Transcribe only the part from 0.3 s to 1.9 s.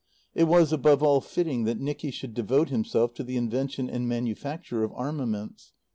It was, above all, fitting that